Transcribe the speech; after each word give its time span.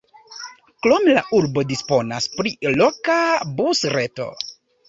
Krome 0.85 1.13
la 1.17 1.23
urbo 1.41 1.65
disponas 1.73 2.31
pri 2.39 2.55
loka 2.81 3.19
busreto. 3.61 4.29